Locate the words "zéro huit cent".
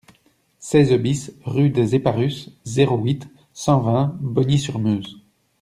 2.65-3.81